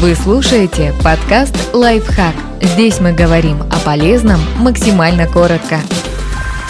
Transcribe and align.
Вы 0.00 0.14
слушаете 0.14 0.94
подкаст 1.04 1.74
«Лайфхак». 1.74 2.34
Здесь 2.62 3.00
мы 3.00 3.12
говорим 3.12 3.60
о 3.64 3.78
полезном 3.84 4.40
максимально 4.56 5.26
коротко. 5.26 5.78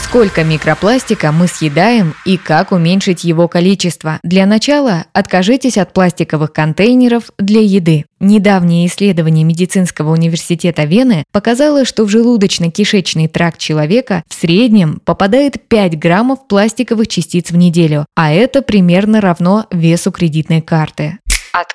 Сколько 0.02 0.42
микропластика 0.42 1.30
мы 1.30 1.46
съедаем 1.46 2.14
и 2.26 2.36
как 2.36 2.72
уменьшить 2.72 3.22
его 3.22 3.46
количество? 3.46 4.18
Для 4.24 4.46
начала 4.46 5.04
откажитесь 5.12 5.78
от 5.78 5.92
пластиковых 5.92 6.52
контейнеров 6.52 7.30
для 7.38 7.60
еды. 7.60 8.04
Недавнее 8.18 8.88
исследование 8.88 9.44
медицинского 9.44 10.10
университета 10.10 10.82
Вены 10.82 11.22
показало, 11.30 11.84
что 11.84 12.06
в 12.06 12.08
желудочно-кишечный 12.08 13.28
тракт 13.28 13.58
человека 13.58 14.24
в 14.26 14.34
среднем 14.34 15.00
попадает 15.04 15.68
5 15.68 15.96
граммов 15.96 16.48
пластиковых 16.48 17.06
частиц 17.06 17.52
в 17.52 17.56
неделю, 17.56 18.06
а 18.16 18.32
это 18.32 18.60
примерно 18.60 19.20
равно 19.20 19.66
весу 19.70 20.10
кредитной 20.10 20.62
карты. 20.62 21.20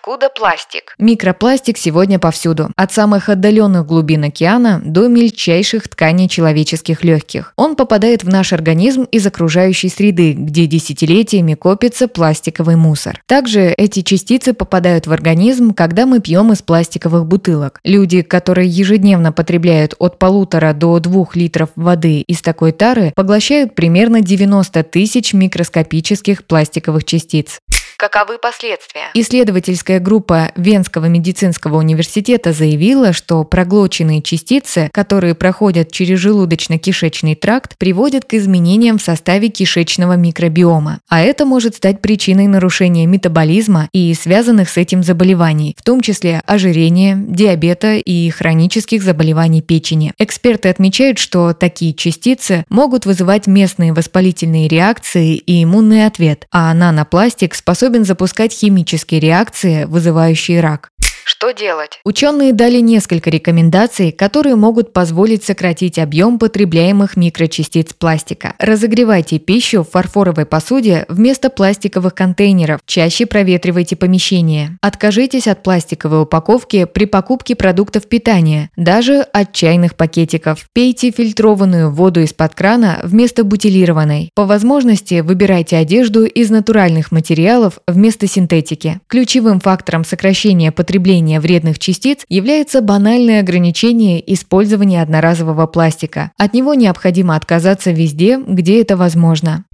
Откуда 0.05 0.29
пластик? 0.29 0.93
Микропластик 0.99 1.79
сегодня 1.79 2.19
повсюду, 2.19 2.69
от 2.75 2.93
самых 2.93 3.27
отдаленных 3.27 3.87
глубин 3.87 4.25
океана 4.25 4.79
до 4.85 5.07
мельчайших 5.07 5.87
тканей 5.87 6.29
человеческих 6.29 7.03
легких. 7.03 7.53
Он 7.55 7.75
попадает 7.75 8.23
в 8.23 8.29
наш 8.29 8.53
организм 8.53 9.07
из 9.11 9.25
окружающей 9.25 9.89
среды, 9.89 10.33
где 10.33 10.67
десятилетиями 10.67 11.55
копится 11.55 12.07
пластиковый 12.07 12.75
мусор. 12.75 13.19
Также 13.25 13.71
эти 13.71 14.03
частицы 14.03 14.53
попадают 14.53 15.07
в 15.07 15.11
организм, 15.11 15.73
когда 15.73 16.05
мы 16.05 16.19
пьем 16.19 16.51
из 16.51 16.61
пластиковых 16.61 17.25
бутылок. 17.25 17.79
Люди, 17.83 18.21
которые 18.21 18.69
ежедневно 18.69 19.31
потребляют 19.31 19.95
от 19.97 20.19
полутора 20.19 20.73
до 20.73 20.99
двух 20.99 21.35
литров 21.35 21.69
воды 21.75 22.21
из 22.21 22.43
такой 22.43 22.73
тары, 22.73 23.11
поглощают 23.15 23.73
примерно 23.73 24.21
90 24.21 24.83
тысяч 24.83 25.33
микроскопических 25.33 26.45
пластиковых 26.45 27.05
частиц. 27.05 27.59
Каковы 27.97 28.37
последствия? 28.37 29.09
Исследовательская 29.13 29.94
группа 29.99 30.51
Венского 30.55 31.05
медицинского 31.05 31.77
университета 31.77 32.53
заявила, 32.53 33.13
что 33.13 33.43
проглоченные 33.43 34.21
частицы, 34.21 34.89
которые 34.93 35.35
проходят 35.35 35.91
через 35.91 36.19
желудочно-кишечный 36.19 37.35
тракт, 37.35 37.77
приводят 37.77 38.25
к 38.25 38.33
изменениям 38.33 38.97
в 38.97 39.01
составе 39.01 39.49
кишечного 39.49 40.15
микробиома. 40.17 40.99
А 41.09 41.21
это 41.21 41.45
может 41.45 41.75
стать 41.75 42.01
причиной 42.01 42.47
нарушения 42.47 43.05
метаболизма 43.05 43.89
и 43.91 44.13
связанных 44.13 44.69
с 44.69 44.77
этим 44.77 45.03
заболеваний, 45.03 45.75
в 45.77 45.83
том 45.83 46.01
числе 46.01 46.41
ожирения, 46.45 47.17
диабета 47.17 47.95
и 47.95 48.29
хронических 48.29 49.03
заболеваний 49.03 49.61
печени. 49.61 50.13
Эксперты 50.17 50.69
отмечают, 50.69 51.17
что 51.17 51.53
такие 51.53 51.93
частицы 51.93 52.65
могут 52.69 53.05
вызывать 53.05 53.47
местные 53.47 53.93
воспалительные 53.93 54.67
реакции 54.67 55.35
и 55.35 55.63
иммунный 55.63 56.05
ответ, 56.05 56.47
а 56.51 56.73
нанопластик 56.73 57.55
способен 57.55 58.05
запускать 58.05 58.53
химические 58.53 59.19
реакции, 59.19 59.84
вызывающие 59.85 60.59
рак. 60.61 60.89
Что 61.27 61.53
делать? 61.53 61.99
Ученые 62.03 62.53
дали 62.53 62.79
несколько 62.81 63.31
рекомендаций, 63.31 64.11
которые 64.11 64.55
могут 64.55 64.93
позволить 64.93 65.43
сократить 65.43 65.97
объем 65.97 66.37
потребляемых 66.37 67.17
микрочастиц 67.17 67.93
пластика. 67.93 68.53
Разогревайте 68.59 69.39
пищу 69.39 69.81
в 69.83 69.89
фарфоровой 69.89 70.45
посуде 70.45 71.03
вместо 71.09 71.49
пластиковых 71.49 72.13
контейнеров. 72.13 72.79
Чаще 72.85 73.25
проветривайте 73.25 73.95
помещение. 73.95 74.77
Откажитесь 74.81 75.47
от 75.47 75.63
пластиковой 75.63 76.21
упаковки 76.21 76.85
при 76.85 77.05
покупке 77.05 77.55
продуктов 77.55 78.07
питания, 78.07 78.69
даже 78.75 79.21
от 79.21 79.51
чайных 79.51 79.95
пакетиков. 79.95 80.69
Пейте 80.73 81.09
фильтрованную 81.09 81.89
воду 81.89 82.21
из-под 82.21 82.53
крана 82.53 82.99
вместо 83.01 83.43
бутилированной. 83.43 84.29
По 84.35 84.45
возможности 84.45 85.21
выбирайте 85.21 85.77
одежду 85.77 86.23
из 86.23 86.51
натуральных 86.51 87.11
материалов 87.11 87.79
вместо 87.87 88.27
синтетики. 88.27 88.99
Ключевым 89.07 89.59
фактором 89.59 90.05
сокращения 90.05 90.71
потребления 90.71 91.14
выделения 91.15 91.39
вредных 91.39 91.79
частиц 91.79 92.25
является 92.29 92.81
банальное 92.81 93.39
ограничение 93.39 94.21
использования 94.33 95.01
одноразового 95.01 95.65
пластика. 95.65 96.31
От 96.37 96.53
него 96.53 96.73
необходимо 96.73 97.35
отказаться 97.35 97.91
везде, 97.91 98.37
где 98.37 98.81
это 98.81 98.97
возможно. 98.97 99.65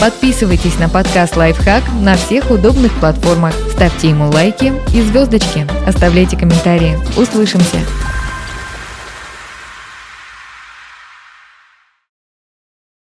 Подписывайтесь 0.00 0.78
на 0.78 0.88
подкаст 0.88 1.36
«Лайфхак» 1.36 1.84
на 2.00 2.16
всех 2.16 2.50
удобных 2.50 2.92
платформах, 2.98 3.54
ставьте 3.72 4.08
ему 4.08 4.30
лайки 4.30 4.72
и 4.94 5.00
звездочки, 5.00 5.66
оставляйте 5.86 6.36
комментарии. 6.36 6.96
Услышимся! 7.16 7.78